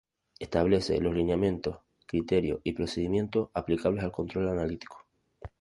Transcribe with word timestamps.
Establece 0.39 0.99
los 0.99 1.13
lineamientos, 1.13 1.77
criterios 2.07 2.59
y 2.63 2.73
procedimientos 2.73 3.49
aplicables 3.53 4.03
al 4.03 4.11
control 4.11 4.49
analítico. 4.49 5.05